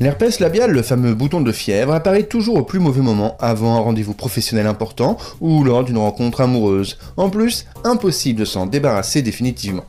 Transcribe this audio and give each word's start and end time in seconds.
L'herpès 0.00 0.40
labial, 0.40 0.72
le 0.72 0.82
fameux 0.82 1.14
bouton 1.14 1.40
de 1.40 1.52
fièvre, 1.52 1.94
apparaît 1.94 2.24
toujours 2.24 2.56
au 2.56 2.64
plus 2.64 2.80
mauvais 2.80 3.02
moment, 3.02 3.36
avant 3.38 3.76
un 3.76 3.80
rendez-vous 3.80 4.14
professionnel 4.14 4.66
important 4.66 5.16
ou 5.40 5.62
lors 5.62 5.84
d'une 5.84 5.98
rencontre 5.98 6.40
amoureuse. 6.40 6.98
En 7.16 7.30
plus, 7.30 7.66
impossible 7.84 8.40
de 8.40 8.44
s'en 8.44 8.66
débarrasser 8.66 9.22
définitivement. 9.22 9.84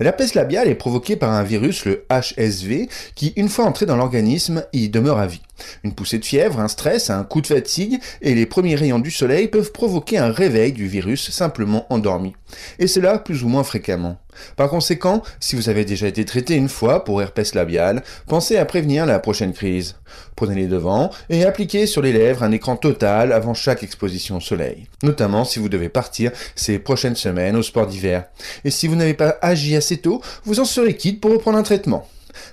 L'herpès 0.00 0.34
labial 0.34 0.68
est 0.68 0.74
provoqué 0.74 1.16
par 1.16 1.30
un 1.30 1.42
virus, 1.42 1.84
le 1.84 2.04
HSV, 2.10 2.88
qui, 3.14 3.32
une 3.36 3.48
fois 3.48 3.66
entré 3.66 3.86
dans 3.86 3.96
l'organisme, 3.96 4.64
y 4.72 4.88
demeure 4.88 5.18
à 5.18 5.26
vie. 5.26 5.42
Une 5.84 5.94
poussée 5.94 6.18
de 6.18 6.24
fièvre, 6.24 6.60
un 6.60 6.68
stress, 6.68 7.10
un 7.10 7.22
coup 7.24 7.40
de 7.40 7.46
fatigue 7.46 8.00
et 8.20 8.34
les 8.34 8.46
premiers 8.46 8.74
rayons 8.74 8.98
du 8.98 9.10
soleil 9.10 9.48
peuvent 9.48 9.70
provoquer 9.70 10.18
un 10.18 10.32
réveil 10.32 10.72
du 10.72 10.88
virus 10.88 11.30
simplement 11.30 11.86
endormi. 11.90 12.34
Et 12.78 12.88
cela 12.88 13.18
plus 13.18 13.44
ou 13.44 13.48
moins 13.48 13.62
fréquemment. 13.62 14.18
Par 14.56 14.68
conséquent, 14.68 15.22
si 15.40 15.56
vous 15.56 15.68
avez 15.68 15.84
déjà 15.84 16.06
été 16.06 16.24
traité 16.24 16.54
une 16.54 16.68
fois 16.68 17.04
pour 17.04 17.22
herpès 17.22 17.54
labial, 17.54 18.02
pensez 18.26 18.56
à 18.56 18.64
prévenir 18.64 19.06
la 19.06 19.18
prochaine 19.18 19.52
crise. 19.52 19.96
Prenez 20.36 20.54
les 20.54 20.66
devants 20.66 21.10
et 21.30 21.44
appliquez 21.44 21.86
sur 21.86 22.02
les 22.02 22.12
lèvres 22.12 22.42
un 22.42 22.52
écran 22.52 22.76
total 22.76 23.32
avant 23.32 23.54
chaque 23.54 23.82
exposition 23.82 24.36
au 24.36 24.40
soleil, 24.40 24.86
notamment 25.02 25.44
si 25.44 25.58
vous 25.58 25.68
devez 25.68 25.88
partir 25.88 26.32
ces 26.54 26.78
prochaines 26.78 27.16
semaines 27.16 27.56
au 27.56 27.62
sport 27.62 27.86
d'hiver. 27.86 28.24
Et 28.64 28.70
si 28.70 28.86
vous 28.86 28.96
n'avez 28.96 29.14
pas 29.14 29.36
agi 29.40 29.76
assez 29.76 29.98
tôt, 29.98 30.20
vous 30.44 30.60
en 30.60 30.64
serez 30.64 30.96
quitte 30.96 31.20
pour 31.20 31.32
reprendre 31.32 31.58
un 31.58 31.62
traitement. 31.62 32.06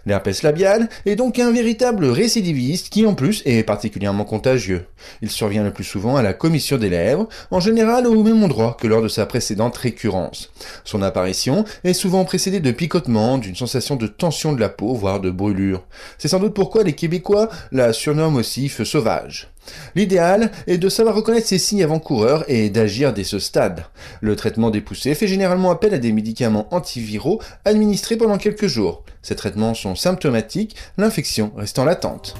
L'herpès 0.05 0.43
labial 0.43 0.89
est 1.05 1.15
donc 1.15 1.39
un 1.39 1.51
véritable 1.51 2.05
récidiviste 2.05 2.89
qui 2.89 3.05
en 3.05 3.13
plus 3.13 3.41
est 3.45 3.63
particulièrement 3.63 4.25
contagieux. 4.25 4.85
Il 5.21 5.29
survient 5.29 5.63
le 5.63 5.73
plus 5.73 5.83
souvent 5.83 6.15
à 6.15 6.21
la 6.21 6.33
commission 6.33 6.77
des 6.77 6.89
lèvres, 6.89 7.27
en 7.51 7.59
général 7.59 8.07
au 8.07 8.23
même 8.23 8.43
endroit 8.43 8.77
que 8.79 8.87
lors 8.87 9.01
de 9.01 9.07
sa 9.07 9.25
précédente 9.25 9.77
récurrence. 9.77 10.51
Son 10.83 11.01
apparition 11.01 11.65
est 11.83 11.93
souvent 11.93 12.25
précédée 12.25 12.59
de 12.59 12.71
picotements, 12.71 13.37
d'une 13.37 13.55
sensation 13.55 13.95
de 13.95 14.07
tension 14.07 14.53
de 14.53 14.59
la 14.59 14.69
peau, 14.69 14.93
voire 14.93 15.19
de 15.19 15.29
brûlure. 15.29 15.83
C'est 16.17 16.27
sans 16.27 16.39
doute 16.39 16.53
pourquoi 16.53 16.83
les 16.83 16.93
Québécois 16.93 17.49
la 17.71 17.93
surnomment 17.93 18.37
aussi 18.37 18.69
feu 18.69 18.85
sauvage. 18.85 19.51
L'idéal 19.95 20.51
est 20.67 20.77
de 20.77 20.89
savoir 20.89 21.15
reconnaître 21.15 21.47
ces 21.47 21.57
signes 21.57 21.83
avant-coureurs 21.83 22.45
et 22.47 22.69
d'agir 22.69 23.13
dès 23.13 23.23
ce 23.23 23.39
stade. 23.39 23.85
Le 24.21 24.35
traitement 24.35 24.69
des 24.69 24.81
poussées 24.81 25.15
fait 25.15 25.27
généralement 25.27 25.71
appel 25.71 25.93
à 25.93 25.99
des 25.99 26.11
médicaments 26.11 26.67
antiviraux 26.73 27.41
administrés 27.65 28.17
pendant 28.17 28.37
quelques 28.37 28.67
jours. 28.67 29.03
Ces 29.21 29.35
traitements 29.35 29.73
sont 29.73 29.95
symptomatiques, 29.95 30.75
l'infection 30.97 31.51
restant 31.55 31.85
latente. 31.85 32.35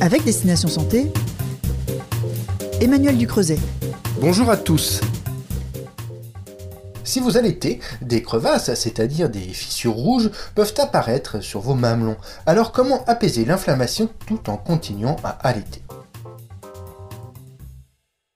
Avec 0.00 0.24
Destination 0.24 0.68
Santé, 0.68 1.06
Emmanuel 2.80 3.18
Ducreuset. 3.18 3.58
Bonjour 4.20 4.48
à 4.48 4.56
tous. 4.56 5.00
Si 7.10 7.18
vous 7.18 7.36
allaitez, 7.36 7.80
des 8.02 8.22
crevasses, 8.22 8.72
c'est-à-dire 8.74 9.28
des 9.30 9.40
fissures 9.40 9.94
rouges, 9.94 10.30
peuvent 10.54 10.74
apparaître 10.78 11.40
sur 11.40 11.58
vos 11.58 11.74
mamelons. 11.74 12.16
Alors 12.46 12.70
comment 12.70 13.04
apaiser 13.06 13.44
l'inflammation 13.44 14.08
tout 14.28 14.48
en 14.48 14.56
continuant 14.56 15.16
à 15.24 15.30
allaiter? 15.30 15.82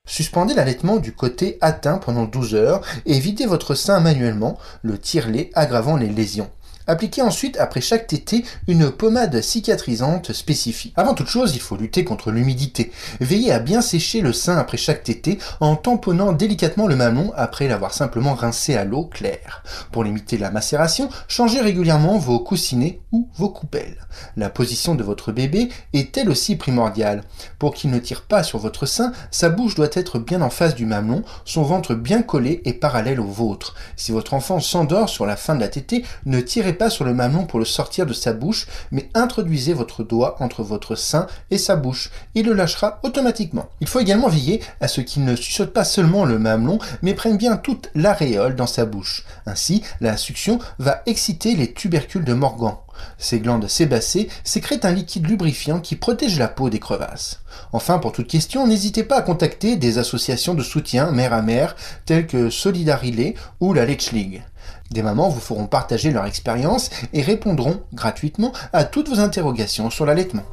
Suspendez 0.09 0.55
l'allaitement 0.55 0.97
du 0.97 1.13
côté 1.13 1.57
atteint 1.61 1.99
pendant 1.99 2.25
12 2.25 2.57
heures 2.57 2.81
et 3.07 3.21
videz 3.21 3.47
votre 3.47 3.77
sein 3.77 4.01
manuellement, 4.01 4.59
le 4.83 4.99
tire-lait 4.99 5.53
aggravant 5.55 5.97
les 5.97 6.09
lésions. 6.09 6.51
Appliquez 6.87 7.23
ensuite, 7.23 7.57
après 7.59 7.81
chaque 7.81 8.07
tété, 8.07 8.45
une 8.69 8.91
pommade 8.91 9.41
cicatrisante 9.41 10.33
spécifique. 10.33 10.93
Avant 10.97 11.15
toute 11.15 11.29
chose, 11.29 11.55
il 11.55 11.61
faut 11.61 11.77
lutter 11.77 12.05
contre 12.05 12.31
l'humidité. 12.31 12.93
Veillez 13.21 13.53
à 13.53 13.59
bien 13.59 13.81
sécher 13.81 14.21
le 14.21 14.35
sein 14.35 14.59
après 14.59 14.77
chaque 14.77 15.03
tété 15.03 15.39
en 15.61 15.77
tamponnant 15.77 16.33
délicatement 16.33 16.87
le 16.87 16.97
mamelon 16.97 17.33
après 17.37 17.69
l'avoir 17.69 17.95
simplement 17.95 18.35
rincé 18.35 18.75
à 18.75 18.85
l'eau 18.85 19.05
claire. 19.05 19.63
Pour 19.93 20.05
limiter 20.05 20.37
la 20.37 20.51
macération, 20.51 21.09
changez 21.27 21.63
régulièrement 21.63 22.19
vos 22.19 22.39
coussinets 22.39 23.01
ou 23.13 23.29
vos 23.37 23.49
coupelles. 23.49 24.07
La 24.37 24.51
position 24.51 24.95
de 24.95 25.03
votre 25.03 25.33
bébé 25.33 25.71
est 25.95 26.17
elle 26.19 26.29
aussi 26.29 26.57
primordiale? 26.57 27.25
Pour 27.59 27.73
qu'il 27.73 27.91
ne 27.91 27.99
tire 27.99 28.23
pas 28.23 28.43
sur 28.43 28.59
votre 28.59 28.85
sein, 28.85 29.13
sa 29.31 29.49
bouche 29.49 29.75
doit 29.75 29.89
être 29.93 30.19
bien 30.19 30.43
en 30.43 30.51
face 30.51 30.75
du 30.75 30.85
mamelon, 30.85 31.23
son 31.47 31.63
ventre 31.63 31.95
bien 31.95 32.21
collé 32.21 32.61
et 32.67 32.75
parallèle 32.75 33.21
au 33.21 33.27
vôtre. 33.27 33.75
Si 33.97 34.13
votre 34.13 34.35
enfant 34.35 34.61
s'endort 34.61 35.09
sur 35.09 35.25
la 35.25 35.37
fin 35.37 35.55
de 35.55 35.61
la 35.61 35.69
tétée, 35.69 36.05
ne 36.27 36.41
tirez 36.41 36.74
pas 36.75 36.91
sur 36.91 37.05
le 37.05 37.15
mamelon 37.15 37.47
pour 37.47 37.59
le 37.59 37.65
sortir 37.65 38.07
de 38.07 38.13
sa 38.13 38.33
bouche, 38.33 38.67
mais 38.91 39.09
introduisez 39.15 39.73
votre 39.73 40.03
doigt 40.03 40.37
entre 40.41 40.63
votre 40.63 40.95
sein 40.95 41.27
et 41.51 41.59
sa 41.59 41.77
bouche. 41.77 42.11
Il 42.35 42.47
le 42.47 42.53
lâchera 42.53 43.01
automatiquement. 43.03 43.69
Il 43.81 43.87
faut 43.87 44.01
également 44.01 44.29
veiller 44.29 44.63
à 44.81 44.89
ce 44.89 45.01
qu'il 45.01 45.25
ne 45.25 45.37
suçote 45.37 45.73
pas 45.73 45.85
seulement 45.85 46.25
le 46.25 46.39
mamelon, 46.39 46.79
mais 47.03 47.15
prenne 47.15 47.37
bien 47.37 47.57
toute 47.57 47.91
l'aréole 47.95 48.57
dans 48.57 48.67
sa 48.67 48.85
bouche. 48.85 49.25
Ainsi, 49.47 49.83
la 50.01 50.17
succion 50.17 50.59
va 50.79 51.03
exciter 51.07 51.55
les 51.55 51.73
tubercules 51.73 52.25
de 52.25 52.35
Morgan. 52.35 52.77
Ces 53.19 53.41
glandes 53.41 53.69
sébacées 53.69 54.29
sécrètent 54.45 54.85
un 54.85 54.93
liquide 54.93 55.27
lubrifiant 55.27 55.81
qui 55.81 55.97
protège 55.97 56.39
la 56.39 56.49
peau 56.49 56.71
des 56.71 56.79
crevasses. 56.79 57.41
Enfin, 57.73 57.99
pour 57.99 58.13
toute 58.13 58.29
question, 58.29 58.67
n'hésitez 58.67 59.05
pas 59.05 59.17
à 59.17 59.23
contacter 59.23 59.77
des 59.77 59.99
associations 59.99 60.55
de 60.55 60.63
soutien 60.63 61.11
mère 61.11 61.33
à 61.33 61.43
mère 61.43 61.77
telles 62.07 62.27
que 62.27 62.51
Solidarilé 62.51 63.35
ou 63.61 63.73
la 63.73 63.85
Lech 63.85 64.13
League. 64.13 64.43
Des 64.91 65.03
mamans 65.03 65.29
vous 65.29 65.41
feront 65.41 65.67
partager 65.67 66.11
leur 66.11 66.27
expérience 66.27 66.91
et 67.13 67.23
répondront 67.23 67.83
gratuitement 67.93 68.53
à 68.73 68.85
toutes 68.85 69.09
vos 69.09 69.21
interrogations 69.21 69.91
sur 69.91 70.07
l'allaitement. 70.07 70.45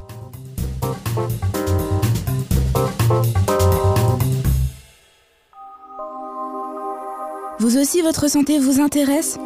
Vous 7.58 7.78
aussi, 7.78 8.02
votre 8.02 8.28
santé 8.28 8.58
vous 8.58 8.80
intéresse? 8.80 9.38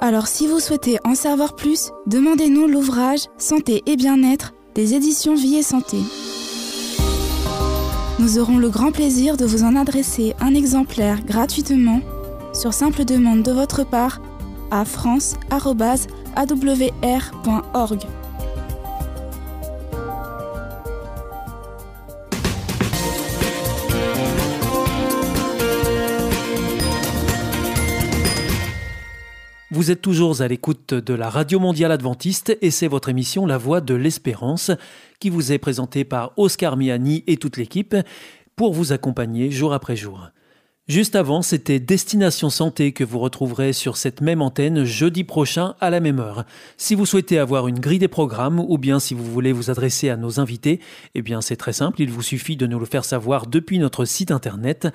Alors 0.00 0.26
si 0.26 0.46
vous 0.46 0.60
souhaitez 0.60 0.98
en 1.04 1.14
savoir 1.14 1.56
plus, 1.56 1.90
demandez-nous 2.06 2.66
l'ouvrage 2.66 3.20
Santé 3.38 3.82
et 3.86 3.96
bien-être 3.96 4.52
des 4.74 4.92
éditions 4.92 5.34
Vie 5.34 5.56
et 5.56 5.62
Santé. 5.62 5.96
Nous 8.18 8.38
aurons 8.38 8.58
le 8.58 8.68
grand 8.68 8.92
plaisir 8.92 9.38
de 9.38 9.46
vous 9.46 9.64
en 9.64 9.74
adresser 9.74 10.34
un 10.38 10.54
exemplaire 10.54 11.24
gratuitement 11.24 12.00
sur 12.56 12.72
simple 12.72 13.04
demande 13.04 13.42
de 13.42 13.52
votre 13.52 13.84
part 13.84 14.22
à 14.70 14.84
france.awr.org. 14.86 15.46
Vous 29.70 29.90
êtes 29.90 30.00
toujours 30.00 30.40
à 30.40 30.48
l'écoute 30.48 30.94
de 30.94 31.12
la 31.12 31.28
Radio 31.28 31.60
Mondiale 31.60 31.92
Adventiste 31.92 32.56
et 32.62 32.70
c'est 32.70 32.88
votre 32.88 33.10
émission 33.10 33.44
La 33.44 33.58
Voix 33.58 33.82
de 33.82 33.94
l'Espérance 33.94 34.70
qui 35.20 35.28
vous 35.28 35.52
est 35.52 35.58
présentée 35.58 36.04
par 36.04 36.32
Oscar 36.38 36.78
Miani 36.78 37.22
et 37.26 37.36
toute 37.36 37.58
l'équipe 37.58 37.94
pour 38.56 38.72
vous 38.72 38.92
accompagner 38.92 39.50
jour 39.50 39.74
après 39.74 39.96
jour. 39.96 40.30
Juste 40.88 41.16
avant, 41.16 41.42
c'était 41.42 41.80
Destination 41.80 42.48
Santé 42.48 42.92
que 42.92 43.02
vous 43.02 43.18
retrouverez 43.18 43.72
sur 43.72 43.96
cette 43.96 44.20
même 44.20 44.40
antenne 44.40 44.84
jeudi 44.84 45.24
prochain 45.24 45.74
à 45.80 45.90
la 45.90 45.98
même 45.98 46.20
heure. 46.20 46.44
Si 46.76 46.94
vous 46.94 47.06
souhaitez 47.06 47.40
avoir 47.40 47.66
une 47.66 47.80
grille 47.80 47.98
des 47.98 48.06
programmes 48.06 48.60
ou 48.60 48.78
bien 48.78 49.00
si 49.00 49.12
vous 49.12 49.24
voulez 49.24 49.52
vous 49.52 49.68
adresser 49.68 50.10
à 50.10 50.16
nos 50.16 50.38
invités, 50.38 50.78
eh 51.16 51.22
bien 51.22 51.40
c'est 51.40 51.56
très 51.56 51.72
simple, 51.72 52.00
il 52.02 52.10
vous 52.12 52.22
suffit 52.22 52.56
de 52.56 52.68
nous 52.68 52.78
le 52.78 52.86
faire 52.86 53.04
savoir 53.04 53.48
depuis 53.48 53.80
notre 53.80 54.04
site 54.04 54.30
internet 54.30 54.86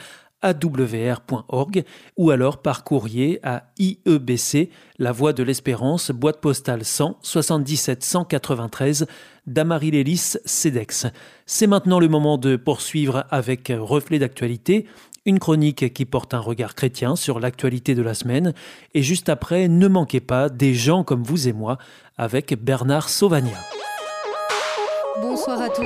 awr.org 0.41 1.83
ou 2.17 2.31
alors 2.31 2.61
par 2.61 2.83
courrier 2.83 3.39
à 3.43 3.71
IEBC, 3.77 4.69
La 4.97 5.11
Voie 5.11 5.33
de 5.33 5.43
l'Espérance, 5.43 6.11
boîte 6.11 6.41
postale 6.41 6.83
100 6.83 7.19
77 7.21 8.03
193 8.03 9.07
d'Amarie-Lélis 9.45 10.37
CEDEX. 10.45 11.07
C'est 11.45 11.67
maintenant 11.67 11.99
le 11.99 12.07
moment 12.07 12.37
de 12.37 12.55
poursuivre 12.55 13.25
avec 13.29 13.71
Reflet 13.75 14.19
d'actualité, 14.19 14.85
une 15.25 15.39
chronique 15.39 15.93
qui 15.93 16.05
porte 16.05 16.33
un 16.33 16.39
regard 16.39 16.75
chrétien 16.75 17.15
sur 17.15 17.39
l'actualité 17.39 17.95
de 17.95 18.01
la 18.01 18.13
semaine. 18.13 18.53
Et 18.93 19.03
juste 19.03 19.29
après, 19.29 19.67
ne 19.67 19.87
manquez 19.87 20.19
pas 20.19 20.49
des 20.49 20.73
gens 20.73 21.03
comme 21.03 21.23
vous 21.23 21.47
et 21.47 21.53
moi 21.53 21.77
avec 22.17 22.55
Bernard 22.61 23.09
Sauvagna. 23.09 23.57
Bonsoir 25.21 25.61
à 25.61 25.69
tous. 25.69 25.83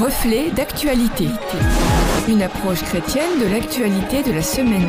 Reflet 0.00 0.50
d'actualité. 0.52 1.26
Une 2.28 2.42
approche 2.42 2.82
chrétienne 2.82 3.40
de 3.40 3.46
l'actualité 3.46 4.22
de 4.22 4.30
la 4.30 4.42
semaine. 4.42 4.86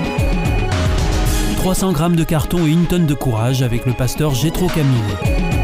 300 1.58 1.92
grammes 1.94 2.16
de 2.16 2.24
carton 2.24 2.66
et 2.68 2.70
une 2.70 2.86
tonne 2.86 3.08
de 3.08 3.14
courage 3.16 3.64
avec 3.64 3.86
le 3.86 3.94
pasteur 3.94 4.36
Gétro 4.36 4.68
Camille. 4.68 5.59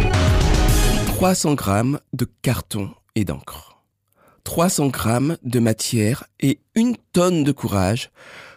300 1.16 1.54
grammes 1.54 2.00
de 2.12 2.28
carton 2.42 2.90
et 3.16 3.24
d'encre. 3.24 3.82
300 4.44 4.88
grammes 4.88 5.38
de 5.44 5.60
matière 5.60 6.26
et 6.42 6.60
une 6.76 6.98
tonne 7.14 7.46
de 7.46 7.54
courage 7.54 8.12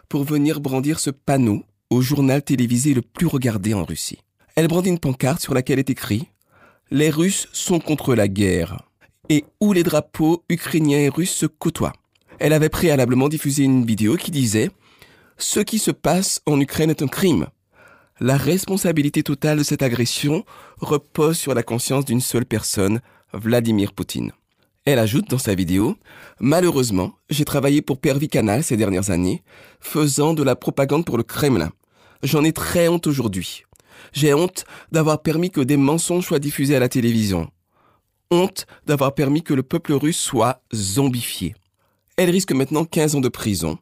pour 0.09 0.25
venir 0.25 0.59
brandir 0.61 0.99
ce 0.99 1.11
panneau 1.11 1.63
au 1.89 2.01
journal 2.01 2.43
télévisé 2.43 2.95
le 2.95 3.03
plus 3.03 3.29
regardé 3.29 3.75
en 3.75 3.85
Russie. 3.85 4.19
Elle 4.57 4.67
brandit 4.67 4.89
une 4.89 4.99
pancarte 4.99 5.41
sur 5.41 5.55
laquelle 5.55 5.79
est 5.79 5.89
écrit 5.89 6.27
Les 6.91 7.11
Russes 7.11 7.47
sont 7.53 7.79
contre 7.79 8.17
la 8.17 8.27
guerre 8.27 8.83
et 9.29 9.45
où 9.61 9.73
les 9.73 9.85
drapeaux 9.85 10.43
ukrainiens 10.49 10.99
et 10.99 11.11
russes 11.11 11.37
se 11.37 11.47
côtoient. 11.47 11.95
Elle 12.41 12.53
avait 12.53 12.69
préalablement 12.69 13.29
diffusé 13.29 13.63
une 13.63 13.87
vidéo 13.87 14.17
qui 14.17 14.33
disait 14.33 14.73
Ce 15.37 15.61
qui 15.61 15.79
se 15.79 15.93
passe 15.93 16.43
en 16.45 16.61
Ukraine 16.61 16.91
est 16.91 17.03
un 17.03 17.09
crime. 17.09 17.47
La 18.20 18.37
responsabilité 18.37 19.23
totale 19.23 19.59
de 19.59 19.62
cette 19.62 19.82
agression 19.82 20.44
repose 20.81 21.38
sur 21.38 21.55
la 21.55 21.62
conscience 21.62 22.05
d'une 22.05 22.20
seule 22.20 22.47
personne, 22.47 23.00
Vladimir 23.32 23.93
Poutine. 23.93 24.32
Elle 24.85 24.99
ajoute 24.99 25.29
dans 25.29 25.38
sa 25.38 25.55
vidéo 25.55 25.97
Malheureusement, 26.41 27.12
j'ai 27.31 27.44
travaillé 27.44 27.82
pour 27.82 27.99
Pervi 27.99 28.29
Canal 28.29 28.65
ces 28.65 28.76
dernières 28.76 29.11
années, 29.11 29.43
faisant 29.81 30.35
de 30.35 30.43
la 30.43 30.56
propagande 30.56 31.05
pour 31.05 31.17
le 31.17 31.23
Kremlin. 31.23 31.70
J'en 32.23 32.44
ai 32.44 32.53
très 32.53 32.88
honte 32.88 33.06
aujourd'hui. 33.06 33.65
J'ai 34.12 34.35
honte 34.35 34.64
d'avoir 34.91 35.23
permis 35.23 35.50
que 35.50 35.61
des 35.61 35.76
mensonges 35.76 36.26
soient 36.26 36.38
diffusés 36.38 36.76
à 36.76 36.81
la 36.81 36.88
télévision 36.88 37.50
honte 38.31 38.67
d'avoir 38.87 39.14
permis 39.14 39.43
que 39.43 39.55
le 39.55 39.62
peuple 39.62 39.93
russe 39.93 40.19
soit 40.19 40.62
zombifié. 40.75 41.55
Elle 42.17 42.31
risque 42.31 42.53
maintenant 42.53 42.85
15 42.85 43.17
ans 43.17 43.21
de 43.21 43.29
prison, 43.29 43.79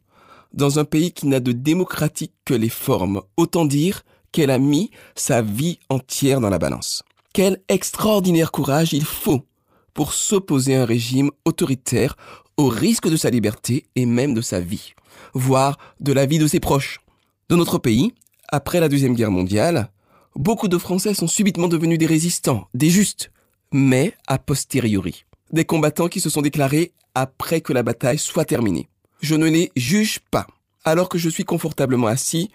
dans 0.52 0.78
un 0.78 0.84
pays 0.84 1.12
qui 1.12 1.26
n'a 1.26 1.40
de 1.40 1.52
démocratique 1.52 2.32
que 2.44 2.54
les 2.54 2.68
formes. 2.68 3.22
Autant 3.36 3.64
dire 3.64 4.02
qu'elle 4.36 4.50
a 4.50 4.58
mis 4.58 4.90
sa 5.14 5.40
vie 5.40 5.78
entière 5.88 6.42
dans 6.42 6.50
la 6.50 6.58
balance. 6.58 7.02
Quel 7.32 7.62
extraordinaire 7.70 8.52
courage 8.52 8.92
il 8.92 9.06
faut 9.06 9.46
pour 9.94 10.12
s'opposer 10.12 10.76
à 10.76 10.82
un 10.82 10.84
régime 10.84 11.30
autoritaire 11.46 12.18
au 12.58 12.68
risque 12.68 13.08
de 13.08 13.16
sa 13.16 13.30
liberté 13.30 13.86
et 13.96 14.04
même 14.04 14.34
de 14.34 14.42
sa 14.42 14.60
vie, 14.60 14.92
voire 15.32 15.78
de 16.00 16.12
la 16.12 16.26
vie 16.26 16.38
de 16.38 16.46
ses 16.46 16.60
proches. 16.60 17.00
Dans 17.48 17.56
notre 17.56 17.78
pays, 17.78 18.12
après 18.52 18.78
la 18.78 18.90
Deuxième 18.90 19.14
Guerre 19.14 19.30
mondiale, 19.30 19.90
beaucoup 20.34 20.68
de 20.68 20.76
Français 20.76 21.14
sont 21.14 21.28
subitement 21.28 21.68
devenus 21.68 21.98
des 21.98 22.04
résistants, 22.04 22.68
des 22.74 22.90
justes, 22.90 23.30
mais 23.72 24.12
a 24.26 24.38
posteriori. 24.38 25.24
Des 25.50 25.64
combattants 25.64 26.08
qui 26.08 26.20
se 26.20 26.28
sont 26.28 26.42
déclarés 26.42 26.92
après 27.14 27.62
que 27.62 27.72
la 27.72 27.82
bataille 27.82 28.18
soit 28.18 28.44
terminée. 28.44 28.90
Je 29.22 29.34
ne 29.34 29.46
les 29.46 29.72
juge 29.76 30.18
pas, 30.30 30.46
alors 30.84 31.08
que 31.08 31.16
je 31.16 31.30
suis 31.30 31.44
confortablement 31.44 32.08
assis 32.08 32.50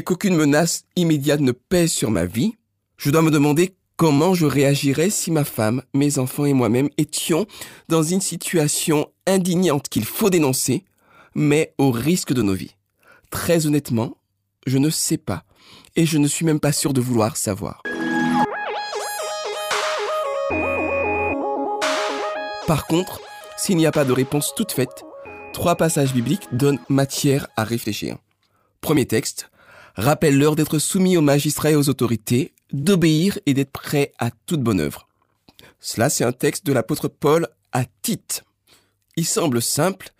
et 0.00 0.02
qu'aucune 0.02 0.34
menace 0.34 0.84
immédiate 0.96 1.40
ne 1.40 1.52
pèse 1.52 1.92
sur 1.92 2.10
ma 2.10 2.24
vie. 2.24 2.54
Je 2.96 3.10
dois 3.10 3.20
me 3.20 3.30
demander 3.30 3.76
comment 3.98 4.32
je 4.32 4.46
réagirais 4.46 5.10
si 5.10 5.30
ma 5.30 5.44
femme, 5.44 5.82
mes 5.92 6.18
enfants 6.18 6.46
et 6.46 6.54
moi-même 6.54 6.88
étions 6.96 7.44
dans 7.90 8.02
une 8.02 8.22
situation 8.22 9.12
indignante 9.26 9.90
qu'il 9.90 10.06
faut 10.06 10.30
dénoncer, 10.30 10.86
mais 11.34 11.74
au 11.76 11.90
risque 11.90 12.32
de 12.32 12.40
nos 12.40 12.54
vies. 12.54 12.76
Très 13.30 13.66
honnêtement, 13.66 14.16
je 14.66 14.78
ne 14.78 14.88
sais 14.88 15.18
pas, 15.18 15.44
et 15.96 16.06
je 16.06 16.16
ne 16.16 16.28
suis 16.28 16.46
même 16.46 16.60
pas 16.60 16.72
sûr 16.72 16.94
de 16.94 17.02
vouloir 17.02 17.36
savoir. 17.36 17.82
Par 22.66 22.86
contre, 22.86 23.20
s'il 23.58 23.76
n'y 23.76 23.84
a 23.84 23.92
pas 23.92 24.06
de 24.06 24.12
réponse 24.12 24.54
toute 24.56 24.72
faite, 24.72 25.04
trois 25.52 25.76
passages 25.76 26.14
bibliques 26.14 26.48
donnent 26.52 26.80
matière 26.88 27.48
à 27.58 27.64
réfléchir. 27.64 28.16
Premier 28.80 29.04
texte, 29.04 29.50
rappelle-leur 29.94 30.56
d'être 30.56 30.78
soumis 30.78 31.16
aux 31.16 31.22
magistrats 31.22 31.70
et 31.70 31.76
aux 31.76 31.88
autorités, 31.88 32.54
d'obéir 32.72 33.38
et 33.46 33.54
d'être 33.54 33.72
prêts 33.72 34.12
à 34.18 34.30
toute 34.46 34.62
bonne 34.62 34.80
œuvre. 34.80 35.08
Cela, 35.80 36.10
c'est 36.10 36.24
un 36.24 36.32
texte 36.32 36.66
de 36.66 36.72
l'apôtre 36.72 37.08
Paul 37.08 37.48
à 37.72 37.84
Tite. 38.02 38.44
Il 39.16 39.26
semble 39.26 39.62
simple, 39.62 40.10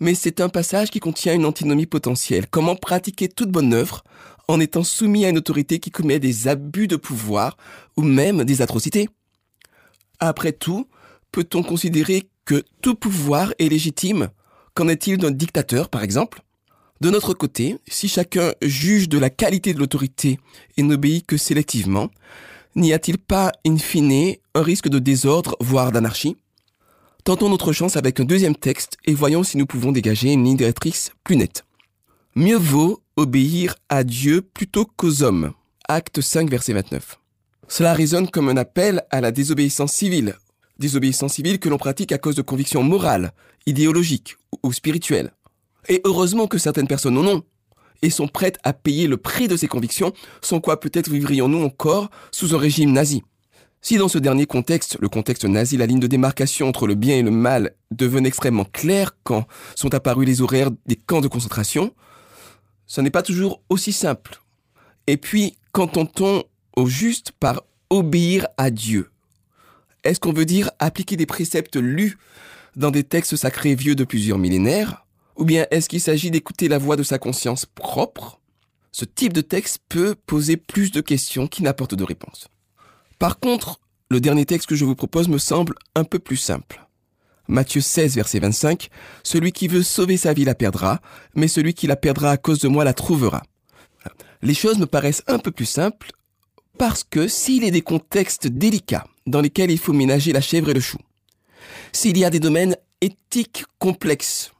mais 0.00 0.14
c'est 0.14 0.40
un 0.40 0.48
passage 0.48 0.90
qui 0.90 1.00
contient 1.00 1.34
une 1.34 1.44
antinomie 1.44 1.86
potentielle. 1.86 2.46
Comment 2.50 2.76
pratiquer 2.76 3.28
toute 3.28 3.50
bonne 3.50 3.72
œuvre 3.72 4.04
en 4.48 4.60
étant 4.60 4.82
soumis 4.82 5.24
à 5.24 5.28
une 5.28 5.38
autorité 5.38 5.78
qui 5.78 5.90
commet 5.90 6.18
des 6.18 6.48
abus 6.48 6.88
de 6.88 6.96
pouvoir 6.96 7.56
ou 7.96 8.02
même 8.02 8.44
des 8.44 8.62
atrocités? 8.62 9.08
Après 10.18 10.52
tout, 10.52 10.88
peut-on 11.30 11.62
considérer 11.62 12.28
que 12.44 12.64
tout 12.80 12.94
pouvoir 12.94 13.54
est 13.58 13.68
légitime? 13.68 14.30
Qu'en 14.74 14.88
est-il 14.88 15.18
d'un 15.18 15.30
dictateur, 15.30 15.88
par 15.88 16.02
exemple? 16.02 16.42
De 17.02 17.10
notre 17.10 17.34
côté, 17.34 17.78
si 17.88 18.06
chacun 18.06 18.52
juge 18.62 19.08
de 19.08 19.18
la 19.18 19.28
qualité 19.28 19.74
de 19.74 19.80
l'autorité 19.80 20.38
et 20.76 20.84
n'obéit 20.84 21.26
que 21.26 21.36
sélectivement, 21.36 22.12
n'y 22.76 22.92
a-t-il 22.92 23.18
pas, 23.18 23.50
in 23.66 23.76
fine, 23.76 24.36
un 24.54 24.62
risque 24.62 24.88
de 24.88 25.00
désordre, 25.00 25.56
voire 25.58 25.90
d'anarchie? 25.90 26.36
Tentons 27.24 27.48
notre 27.48 27.72
chance 27.72 27.96
avec 27.96 28.20
un 28.20 28.24
deuxième 28.24 28.54
texte 28.54 28.98
et 29.04 29.14
voyons 29.14 29.42
si 29.42 29.56
nous 29.56 29.66
pouvons 29.66 29.90
dégager 29.90 30.32
une 30.32 30.44
ligne 30.44 30.56
directrice 30.56 31.10
plus 31.24 31.34
nette. 31.34 31.64
Mieux 32.36 32.56
vaut 32.56 33.02
obéir 33.16 33.74
à 33.88 34.04
Dieu 34.04 34.40
plutôt 34.40 34.84
qu'aux 34.84 35.24
hommes. 35.24 35.54
Acte 35.88 36.20
5, 36.20 36.48
verset 36.48 36.72
29. 36.72 37.18
Cela 37.66 37.94
résonne 37.94 38.30
comme 38.30 38.48
un 38.48 38.56
appel 38.56 39.02
à 39.10 39.20
la 39.20 39.32
désobéissance 39.32 39.92
civile, 39.92 40.36
désobéissance 40.78 41.32
civile 41.32 41.58
que 41.58 41.68
l'on 41.68 41.78
pratique 41.78 42.12
à 42.12 42.18
cause 42.18 42.36
de 42.36 42.42
convictions 42.42 42.84
morales, 42.84 43.32
idéologiques 43.66 44.36
ou 44.62 44.72
spirituelles. 44.72 45.32
Et 45.88 46.00
heureusement 46.04 46.46
que 46.46 46.58
certaines 46.58 46.88
personnes 46.88 47.18
en 47.18 47.26
ont, 47.26 47.42
et 48.02 48.10
sont 48.10 48.28
prêtes 48.28 48.58
à 48.64 48.72
payer 48.72 49.06
le 49.06 49.16
prix 49.16 49.48
de 49.48 49.56
ces 49.56 49.68
convictions, 49.68 50.12
sans 50.40 50.60
quoi 50.60 50.80
peut-être 50.80 51.08
vivrions-nous 51.08 51.62
encore 51.62 52.10
sous 52.32 52.54
un 52.54 52.58
régime 52.58 52.92
nazi. 52.92 53.22
Si 53.80 53.96
dans 53.96 54.08
ce 54.08 54.18
dernier 54.18 54.46
contexte, 54.46 54.96
le 55.00 55.08
contexte 55.08 55.44
nazi, 55.44 55.76
la 55.76 55.86
ligne 55.86 56.00
de 56.00 56.06
démarcation 56.06 56.68
entre 56.68 56.86
le 56.86 56.94
bien 56.94 57.16
et 57.16 57.22
le 57.22 57.30
mal 57.30 57.74
devenait 57.90 58.28
extrêmement 58.28 58.64
claire 58.64 59.16
quand 59.24 59.46
sont 59.74 59.94
apparus 59.94 60.26
les 60.26 60.40
horaires 60.40 60.70
des 60.86 60.96
camps 60.96 61.20
de 61.20 61.28
concentration, 61.28 61.92
ce 62.86 63.00
n'est 63.00 63.10
pas 63.10 63.22
toujours 63.22 63.60
aussi 63.68 63.92
simple. 63.92 64.40
Et 65.08 65.16
puis, 65.16 65.56
qu'entend-on 65.72 66.44
au 66.76 66.86
juste 66.86 67.32
par 67.32 67.62
obéir 67.90 68.46
à 68.56 68.70
Dieu? 68.70 69.10
Est-ce 70.04 70.20
qu'on 70.20 70.32
veut 70.32 70.44
dire 70.44 70.70
appliquer 70.78 71.16
des 71.16 71.26
préceptes 71.26 71.76
lus 71.76 72.18
dans 72.76 72.90
des 72.90 73.04
textes 73.04 73.36
sacrés 73.36 73.74
vieux 73.74 73.94
de 73.94 74.04
plusieurs 74.04 74.38
millénaires? 74.38 75.01
Ou 75.36 75.44
bien 75.44 75.66
est-ce 75.70 75.88
qu'il 75.88 76.00
s'agit 76.00 76.30
d'écouter 76.30 76.68
la 76.68 76.78
voix 76.78 76.96
de 76.96 77.02
sa 77.02 77.18
conscience 77.18 77.66
propre? 77.66 78.40
Ce 78.92 79.04
type 79.04 79.32
de 79.32 79.40
texte 79.40 79.78
peut 79.88 80.14
poser 80.14 80.56
plus 80.56 80.90
de 80.90 81.00
questions 81.00 81.46
qui 81.46 81.62
n'apportent 81.62 81.94
de 81.94 82.04
réponses. 82.04 82.48
Par 83.18 83.38
contre, 83.38 83.80
le 84.10 84.20
dernier 84.20 84.44
texte 84.44 84.68
que 84.68 84.76
je 84.76 84.84
vous 84.84 84.94
propose 84.94 85.28
me 85.28 85.38
semble 85.38 85.74
un 85.94 86.04
peu 86.04 86.18
plus 86.18 86.36
simple. 86.36 86.86
Matthieu 87.48 87.80
16, 87.80 88.14
verset 88.16 88.38
25, 88.38 88.90
Celui 89.22 89.52
qui 89.52 89.68
veut 89.68 89.82
sauver 89.82 90.16
sa 90.16 90.32
vie 90.32 90.44
la 90.44 90.54
perdra, 90.54 91.00
mais 91.34 91.48
celui 91.48 91.74
qui 91.74 91.86
la 91.86 91.96
perdra 91.96 92.30
à 92.30 92.36
cause 92.36 92.60
de 92.60 92.68
moi 92.68 92.84
la 92.84 92.94
trouvera. 92.94 93.42
Les 94.42 94.54
choses 94.54 94.78
me 94.78 94.86
paraissent 94.86 95.22
un 95.26 95.38
peu 95.38 95.50
plus 95.50 95.66
simples 95.66 96.12
parce 96.78 97.04
que 97.04 97.28
s'il 97.28 97.64
est 97.64 97.70
des 97.70 97.82
contextes 97.82 98.46
délicats 98.46 99.06
dans 99.26 99.40
lesquels 99.40 99.70
il 99.70 99.78
faut 99.78 99.92
ménager 99.92 100.32
la 100.32 100.40
chèvre 100.40 100.70
et 100.70 100.74
le 100.74 100.80
chou, 100.80 100.98
s'il 101.92 102.18
y 102.18 102.24
a 102.24 102.30
des 102.30 102.40
domaines 102.40 102.76
éthiques 103.00 103.64
complexes, 103.78 104.52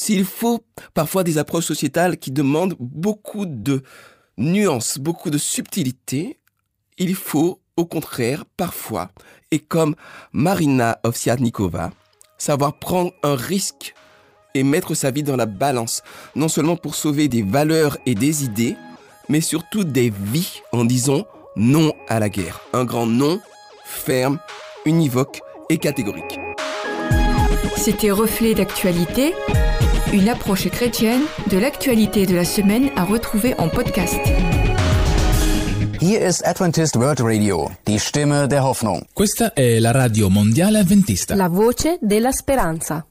s'il 0.00 0.24
faut 0.24 0.64
parfois 0.94 1.24
des 1.24 1.36
approches 1.36 1.66
sociétales 1.66 2.16
qui 2.16 2.30
demandent 2.30 2.74
beaucoup 2.80 3.44
de 3.44 3.82
nuances, 4.38 4.98
beaucoup 4.98 5.28
de 5.28 5.36
subtilité, 5.36 6.38
il 6.96 7.14
faut 7.14 7.60
au 7.76 7.84
contraire 7.84 8.46
parfois, 8.56 9.10
et 9.50 9.58
comme 9.58 9.94
Marina 10.32 10.98
Ovsiadnikova, 11.04 11.90
savoir 12.38 12.78
prendre 12.78 13.12
un 13.22 13.34
risque 13.34 13.94
et 14.54 14.62
mettre 14.62 14.94
sa 14.94 15.10
vie 15.10 15.22
dans 15.22 15.36
la 15.36 15.44
balance, 15.44 16.02
non 16.34 16.48
seulement 16.48 16.76
pour 16.76 16.94
sauver 16.94 17.28
des 17.28 17.42
valeurs 17.42 17.98
et 18.06 18.14
des 18.14 18.42
idées, 18.44 18.76
mais 19.28 19.42
surtout 19.42 19.84
des 19.84 20.08
vies 20.08 20.62
en 20.72 20.86
disant 20.86 21.26
Non 21.56 21.92
à 22.08 22.20
la 22.20 22.30
guerre. 22.30 22.62
Un 22.72 22.86
grand 22.86 23.06
non, 23.06 23.38
ferme, 23.84 24.38
univoque 24.86 25.42
et 25.68 25.76
catégorique. 25.76 26.40
C'était 27.76 28.10
Reflet 28.10 28.54
d'actualité, 28.54 29.34
une 30.12 30.28
approche 30.28 30.68
chrétienne 30.68 31.22
de 31.50 31.58
l'actualité 31.58 32.26
de 32.26 32.34
la 32.34 32.44
semaine 32.44 32.90
à 32.96 33.04
retrouver 33.04 33.54
en 33.58 33.68
podcast. 33.68 34.18
Hier 36.00 36.26
ist 36.26 36.44
Adventist 36.44 36.96
World 36.96 37.20
Radio, 37.20 37.70
die 37.86 37.98
Stimme 37.98 38.48
der 38.48 38.64
Hoffnung. 38.64 39.04
Questa 39.12 39.52
è 39.52 39.78
la 39.78 39.92
radio 39.92 40.28
mondiale 40.28 40.78
avventista. 40.78 41.34
La 41.36 41.48
voce 41.48 41.98
della 42.00 42.32
speranza. 42.32 43.09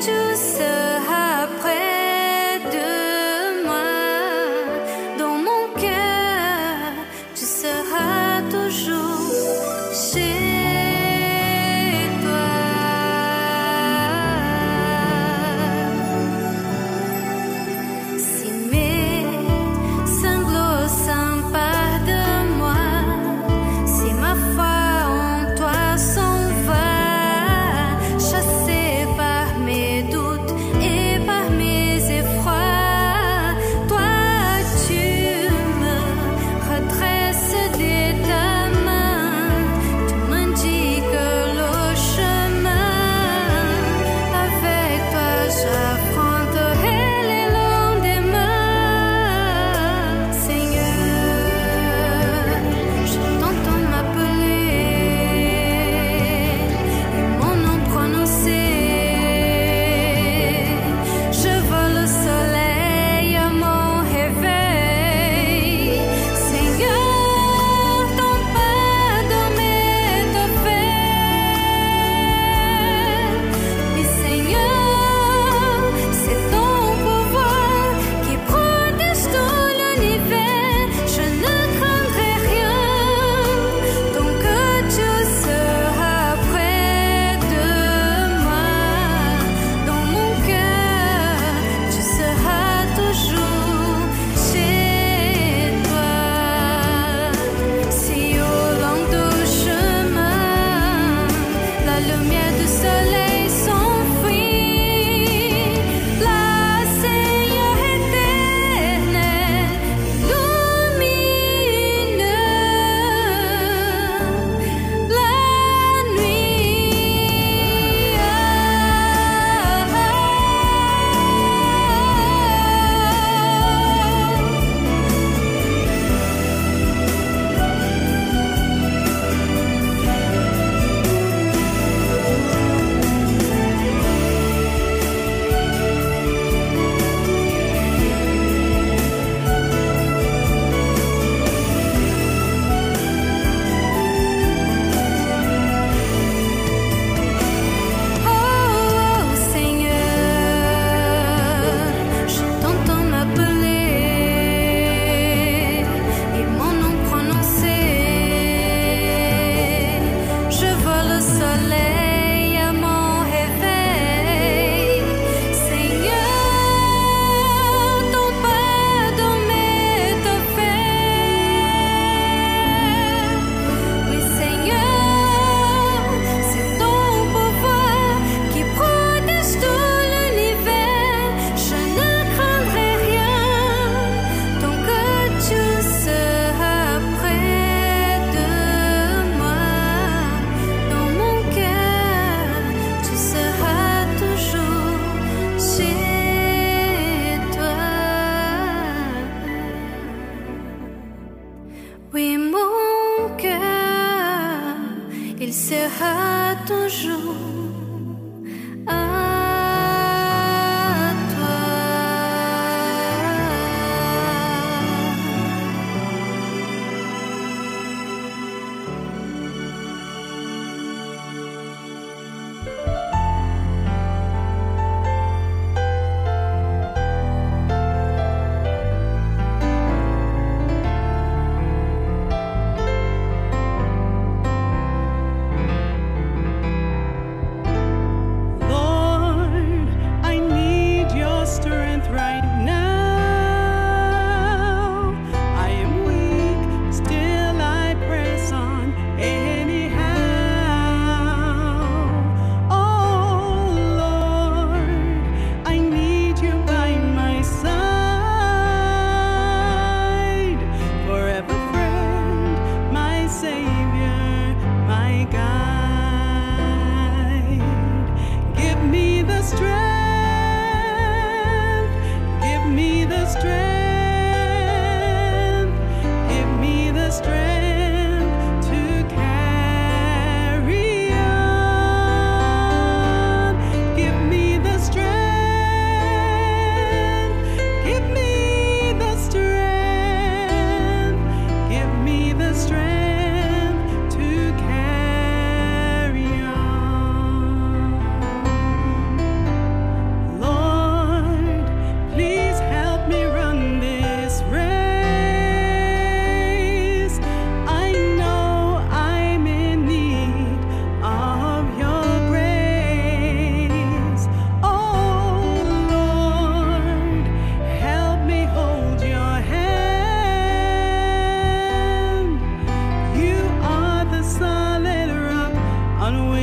to 0.00 0.35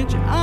strange. 0.09 0.15
I 0.27 0.42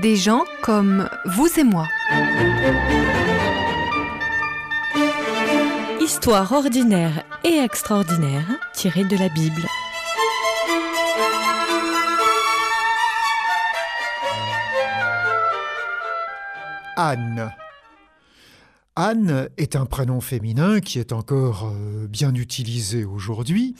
Des 0.00 0.16
gens 0.16 0.44
comme 0.62 1.08
vous 1.24 1.48
et 1.58 1.64
moi. 1.64 1.88
Histoire 6.00 6.52
ordinaire 6.52 7.24
et 7.44 7.58
extraordinaire 7.58 8.46
tirée 8.74 9.04
de 9.04 9.16
la 9.16 9.28
Bible. 9.28 9.66
Anne. 16.96 17.52
Anne 18.94 19.50
est 19.58 19.76
un 19.76 19.84
prénom 19.84 20.22
féminin 20.22 20.80
qui 20.80 20.98
est 20.98 21.12
encore 21.12 21.70
euh, 21.70 22.06
bien 22.06 22.34
utilisé 22.34 23.04
aujourd'hui 23.04 23.74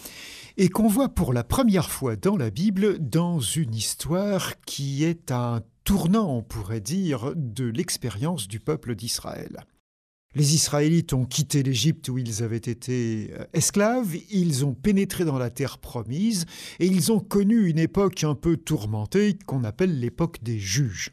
et 0.59 0.69
qu'on 0.69 0.89
voit 0.89 1.09
pour 1.09 1.33
la 1.33 1.43
première 1.43 1.91
fois 1.91 2.17
dans 2.17 2.37
la 2.37 2.51
Bible 2.51 2.99
dans 2.99 3.41
une 3.41 3.75
histoire 3.75 4.61
qui 4.67 5.05
est 5.05 5.33
un 5.33 5.63
tournant, 5.87 6.37
on 6.37 6.43
pourrait 6.43 6.81
dire, 6.81 7.33
de 7.37 7.65
l'expérience 7.65 8.49
du 8.49 8.59
peuple 8.59 8.97
d'Israël. 8.97 9.65
Les 10.35 10.55
Israélites 10.55 11.13
ont 11.13 11.25
quitté 11.25 11.63
l'Égypte 11.63 12.09
où 12.09 12.19
ils 12.19 12.43
avaient 12.43 12.57
été 12.57 13.31
euh, 13.33 13.45
esclaves, 13.55 14.17
ils 14.31 14.67
ont 14.67 14.75
pénétré 14.75 15.25
dans 15.25 15.39
la 15.39 15.49
terre 15.49 15.79
promise 15.79 16.45
et 16.81 16.87
ils 16.87 17.13
ont 17.13 17.21
connu 17.21 17.69
une 17.69 17.79
époque 17.79 18.25
un 18.25 18.35
peu 18.35 18.57
tourmentée 18.57 19.39
qu'on 19.47 19.63
appelle 19.63 19.99
l'époque 19.99 20.43
des 20.43 20.59
juges. 20.59 21.13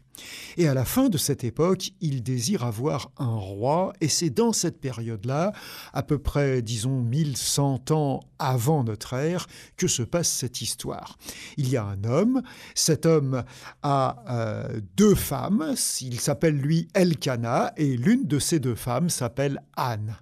Et 0.58 0.68
à 0.68 0.74
la 0.74 0.86
fin 0.86 1.10
de 1.10 1.18
cette 1.18 1.44
époque, 1.44 1.92
il 2.02 2.24
désire 2.24 2.64
avoir 2.64 3.12
un 3.18 3.36
roi, 3.36 3.94
et 4.02 4.08
c'est 4.08 4.30
dans 4.30 4.54
cette 4.54 4.80
période-là, 4.80 5.52
à 5.94 6.04
peu 6.04 6.20
près, 6.20 6.62
disons, 6.62 7.02
1100 7.02 7.92
ans 7.92 8.20
avant 8.40 8.84
notre 8.84 9.14
ère, 9.14 9.48
que 9.78 9.88
se 9.88 10.04
passe 10.04 10.30
cette 10.30 10.62
histoire. 10.62 11.18
Il 11.58 11.70
y 11.70 11.78
a 11.78 11.84
un 11.84 12.04
homme, 12.04 12.42
cet 12.76 13.06
homme 13.06 13.44
a 13.82 14.24
euh, 14.30 14.82
deux 14.96 15.16
femmes, 15.16 15.74
il 16.02 16.20
s'appelle 16.20 16.56
lui 16.56 16.88
Elkana, 16.94 17.74
et 17.78 17.98
l'une 17.98 18.26
de 18.26 18.40
ces 18.40 18.60
deux 18.60 18.76
femmes 18.76 19.10
s'appelle 19.10 19.62
Anne. 19.76 20.16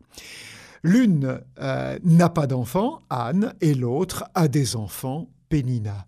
L'une 0.83 1.41
euh, 1.59 1.99
n'a 2.03 2.29
pas 2.29 2.47
d'enfants, 2.47 3.01
Anne, 3.09 3.53
et 3.61 3.73
l'autre 3.73 4.23
a 4.33 4.47
des 4.47 4.75
enfants, 4.75 5.29
Pénina. 5.49 6.05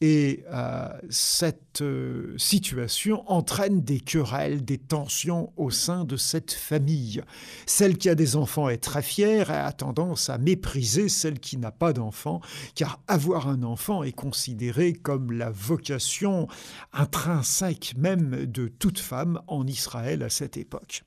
Et 0.00 0.44
euh, 0.52 0.88
cette 1.08 1.80
euh, 1.80 2.34
situation 2.36 3.22
entraîne 3.30 3.80
des 3.80 4.00
querelles, 4.00 4.64
des 4.64 4.76
tensions 4.76 5.52
au 5.56 5.70
sein 5.70 6.04
de 6.04 6.16
cette 6.16 6.52
famille. 6.52 7.22
Celle 7.64 7.96
qui 7.96 8.08
a 8.08 8.14
des 8.14 8.36
enfants 8.36 8.68
est 8.68 8.82
très 8.82 9.02
fière 9.02 9.50
et 9.50 9.56
a 9.56 9.72
tendance 9.72 10.28
à 10.28 10.38
mépriser 10.38 11.08
celle 11.08 11.38
qui 11.38 11.56
n'a 11.56 11.70
pas 11.70 11.92
d'enfants, 11.92 12.40
car 12.74 13.00
avoir 13.08 13.48
un 13.48 13.62
enfant 13.62 14.02
est 14.02 14.12
considéré 14.12 14.92
comme 14.92 15.32
la 15.32 15.50
vocation 15.50 16.48
intrinsèque 16.92 17.94
même 17.96 18.46
de 18.46 18.68
toute 18.68 18.98
femme 18.98 19.40
en 19.46 19.66
Israël 19.66 20.22
à 20.22 20.28
cette 20.28 20.56
époque. 20.56 21.04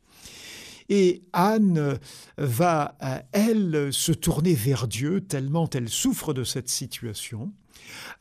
Et 0.90 1.24
Anne 1.34 2.00
va, 2.38 2.98
euh, 3.04 3.20
elle, 3.34 3.90
se 3.92 4.12
tourner 4.12 4.54
vers 4.54 4.88
Dieu 4.88 5.22
tellement 5.22 5.70
elle 5.70 5.90
souffre 5.90 6.34
de 6.34 6.44
cette 6.44 6.70
situation. 6.70 7.52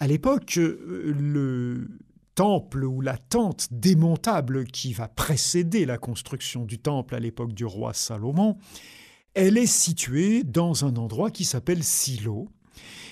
À 0.00 0.07
l'époque, 0.07 0.59
euh, 0.59 1.14
le 1.18 1.88
temple 2.35 2.85
ou 2.85 3.00
la 3.00 3.16
tente 3.16 3.68
démontable 3.70 4.64
qui 4.66 4.92
va 4.92 5.09
précéder 5.09 5.87
la 5.87 5.98
construction 5.98 6.64
du 6.64 6.79
temple 6.79 7.14
à 7.14 7.20
l'époque 7.20 7.55
du 7.55 7.64
roi 7.64 7.94
Salomon, 7.94 8.59
elle 9.35 9.59
est 9.59 9.66
située 9.66 10.44
dans 10.44 10.85
un 10.85 10.96
endroit 10.96 11.31
qui 11.31 11.44
s'appelle 11.44 11.83
Silo. 11.83 12.48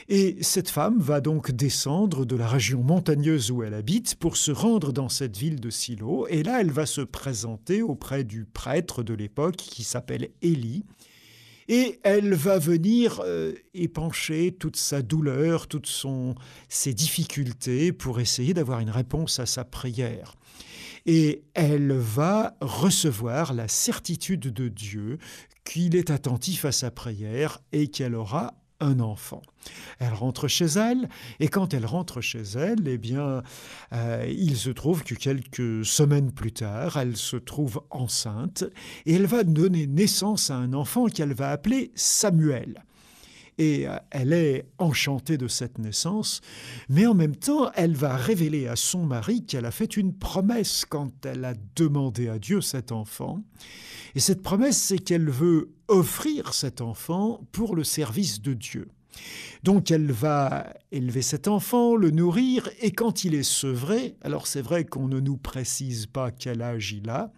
Et 0.09 0.37
cette 0.43 0.69
femme 0.69 0.99
va 0.99 1.23
donc 1.23 1.51
descendre 1.51 2.27
de 2.27 2.37
la 2.37 2.47
région 2.47 2.83
montagneuse 2.83 3.51
où 3.51 3.63
elle 3.63 3.73
habite 3.73 4.17
pour 4.17 4.37
se 4.37 4.53
rendre 4.53 4.93
dans 4.93 5.09
cette 5.09 5.37
ville 5.37 5.61
de 5.61 5.71
Silo. 5.71 6.27
Et 6.29 6.43
là, 6.43 6.61
elle 6.61 6.71
va 6.71 6.85
se 6.85 7.01
présenter 7.01 7.81
auprès 7.81 8.25
du 8.25 8.45
prêtre 8.45 9.03
de 9.03 9.15
l'époque 9.15 9.57
qui 9.57 9.83
s'appelle 9.83 10.29
Élie 10.43 10.85
et 11.69 12.01
elle 12.03 12.35
va 12.35 12.59
venir 12.59 13.21
euh, 13.25 13.55
épancher 13.73 14.53
toute 14.59 14.77
sa 14.77 15.03
douleur, 15.03 15.67
toutes 15.67 15.91
ses 16.69 16.95
difficultés 16.95 17.93
pour 17.93 18.21
essayer 18.21 18.55
d'avoir 18.55 18.81
une 18.81 18.91
réponse 18.91 19.39
à 19.39 19.47
sa 19.47 19.65
prière. 19.65 20.35
Et 21.07 21.45
elle 21.55 21.93
va 21.93 22.57
recevoir 22.61 23.53
la 23.53 23.69
certitude 23.69 24.53
de 24.53 24.69
Dieu 24.69 25.19
qu'il 25.65 25.97
est 25.97 26.11
attentif 26.11 26.65
à 26.65 26.73
sa 26.73 26.91
prière 26.91 27.59
et 27.73 27.89
qu'elle 27.89 28.15
aura 28.15 28.55
un 28.81 29.01
enfant. 29.01 29.43
Elle 29.99 30.13
rentre 30.13 30.49
chez 30.49 30.67
elle, 30.67 31.09
et 31.41 31.49
quand 31.49 31.75
elle 31.75 31.87
rentre 31.87 32.21
chez 32.21 32.43
elle, 32.57 32.87
eh 32.87 32.99
bien, 32.99 33.43
euh, 33.93 34.27
il 34.29 34.57
se 34.57 34.71
trouve 34.71 35.05
que 35.05 35.15
quelques 35.15 35.85
semaines 35.85 36.33
plus 36.33 36.53
tard, 36.53 36.97
elle 36.97 37.17
se 37.17 37.37
trouve 37.37 37.83
enceinte, 37.91 38.65
et 39.07 39.15
elle 39.15 39.27
va 39.27 39.45
donner 39.45 39.87
naissance 39.87 40.51
à 40.51 40.57
un 40.57 40.73
enfant 40.73 41.07
qu'elle 41.07 41.35
va 41.35 41.51
appeler 41.51 41.93
Samuel 41.95 42.85
et 43.59 43.87
euh, 43.87 43.97
elle 44.11 44.33
est 44.33 44.67
enchantée 44.79 45.39
de 45.39 45.49
cette 45.49 45.79
naissance, 45.79 46.41
mais 46.89 47.07
en 47.07 47.15
même 47.15 47.37
temps, 47.37 47.71
elle 47.75 47.95
va 47.95 48.17
révéler 48.17 48.67
à 48.67 48.77
son 48.77 49.05
mari 49.05 49.45
qu'elle 49.45 49.65
a 49.65 49.71
fait 49.71 49.97
une 49.97 50.13
promesse 50.13 50.85
quand 50.85 51.25
elle 51.25 51.45
a 51.45 51.55
demandé 51.77 52.29
à 52.29 52.39
Dieu 52.39 52.61
cet 52.61 52.93
enfant. 52.93 53.43
Et 54.15 54.21
cette 54.21 54.43
promesse, 54.43 54.81
c'est 54.81 54.99
qu'elle 54.99 55.29
veut 55.29 55.71
offrir 55.89 56.55
cet 56.55 56.81
enfant 56.81 57.41
pour 57.53 57.75
le 57.75 57.85
service 57.85 58.41
de 58.41 58.55
Dieu. 58.55 58.89
Donc 59.63 59.91
elle 59.91 60.13
va 60.13 60.73
élever 60.93 61.23
cet 61.23 61.49
enfant, 61.49 61.97
le 61.97 62.11
nourrir, 62.11 62.69
et 62.81 62.91
quand 62.91 63.25
il 63.25 63.35
est 63.35 63.43
sevré, 63.43 64.17
alors 64.23 64.47
c'est 64.47 64.61
vrai 64.61 64.85
qu'on 64.85 65.09
ne 65.09 65.21
nous 65.21 65.37
précise 65.37 66.07
pas 66.07 66.31
quel 66.31 66.63
âge 66.63 66.93
il 66.93 67.09
a, 67.09 67.33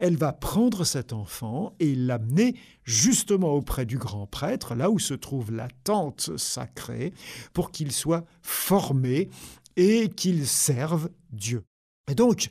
elle 0.00 0.16
va 0.16 0.32
prendre 0.32 0.84
cet 0.84 1.12
enfant 1.12 1.74
et 1.78 1.94
l'amener 1.94 2.54
justement 2.84 3.52
auprès 3.52 3.86
du 3.86 3.98
grand 3.98 4.26
prêtre, 4.26 4.74
là 4.74 4.90
où 4.90 4.98
se 4.98 5.14
trouve 5.14 5.52
la 5.52 5.68
tente 5.84 6.36
sacrée, 6.36 7.12
pour 7.52 7.70
qu'il 7.70 7.92
soit 7.92 8.24
formé 8.42 9.28
et 9.76 10.08
qu'il 10.08 10.46
serve 10.46 11.10
Dieu. 11.30 11.62
Et 12.08 12.14
donc, 12.14 12.48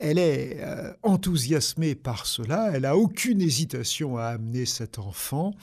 elle 0.00 0.18
est 0.18 0.58
euh, 0.60 0.92
enthousiasmée 1.02 1.96
par 1.96 2.26
cela, 2.26 2.70
elle 2.72 2.82
n'a 2.82 2.96
aucune 2.96 3.40
hésitation 3.40 4.16
à 4.16 4.26
amener 4.26 4.64
cet 4.64 5.00
enfant. 5.00 5.54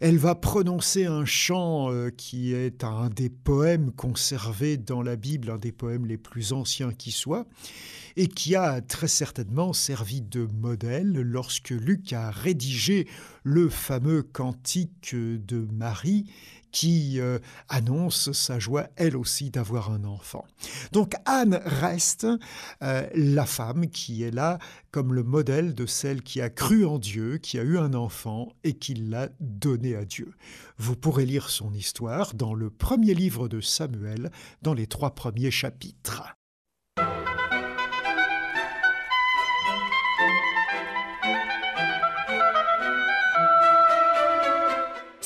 Elle 0.00 0.18
va 0.18 0.34
prononcer 0.34 1.06
un 1.06 1.24
chant 1.24 1.90
euh, 1.90 2.10
qui 2.10 2.52
est 2.52 2.84
un 2.84 3.08
des 3.08 3.30
poèmes 3.30 3.90
conservés 3.92 4.76
dans 4.76 5.00
la 5.00 5.16
Bible, 5.16 5.50
un 5.50 5.56
des 5.56 5.72
poèmes 5.72 6.04
les 6.04 6.18
plus 6.18 6.52
anciens 6.52 6.92
qui 6.92 7.10
soient, 7.10 7.46
et 8.16 8.26
qui 8.26 8.54
a 8.54 8.82
très 8.82 9.08
certainement 9.08 9.72
servi 9.72 10.20
de 10.20 10.46
modèle 10.60 11.12
lorsque 11.12 11.70
Luc 11.70 12.12
a 12.12 12.30
rédigé 12.30 13.06
le 13.44 13.70
fameux 13.70 14.22
cantique 14.22 15.14
de 15.14 15.66
Marie 15.72 16.26
qui 16.72 17.20
euh, 17.20 17.38
annonce 17.68 18.32
sa 18.32 18.58
joie, 18.58 18.88
elle 18.96 19.16
aussi, 19.16 19.50
d'avoir 19.50 19.90
un 19.90 20.04
enfant. 20.04 20.44
Donc 20.92 21.14
Anne 21.24 21.60
reste 21.64 22.26
euh, 22.82 23.08
la 23.14 23.46
femme 23.46 23.88
qui 23.88 24.22
est 24.22 24.30
là 24.30 24.58
comme 24.90 25.14
le 25.14 25.22
modèle 25.22 25.74
de 25.74 25.86
celle 25.86 26.22
qui 26.22 26.40
a 26.40 26.50
cru 26.50 26.84
en 26.84 26.98
Dieu, 26.98 27.38
qui 27.38 27.58
a 27.58 27.62
eu 27.62 27.78
un 27.78 27.94
enfant 27.94 28.48
et 28.64 28.74
qui 28.74 28.94
l'a 28.94 29.28
donné 29.40 29.94
à 29.94 30.04
Dieu. 30.04 30.32
Vous 30.78 30.96
pourrez 30.96 31.26
lire 31.26 31.50
son 31.50 31.72
histoire 31.72 32.34
dans 32.34 32.54
le 32.54 32.70
premier 32.70 33.14
livre 33.14 33.48
de 33.48 33.60
Samuel, 33.60 34.30
dans 34.62 34.74
les 34.74 34.86
trois 34.86 35.14
premiers 35.14 35.50
chapitres. 35.50 36.39